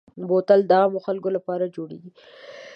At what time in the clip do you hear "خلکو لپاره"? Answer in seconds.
1.07-1.71